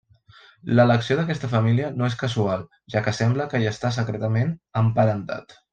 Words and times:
L'elecció 0.79 1.17
d'aquesta 1.19 1.49
família 1.51 1.91
no 1.99 2.09
és 2.09 2.17
casual, 2.23 2.65
ja 2.95 3.05
que 3.09 3.17
sembla 3.21 3.51
que 3.53 3.65
hi 3.65 3.73
està 3.77 3.95
secretament 4.01 4.55
emparentat. 4.85 5.61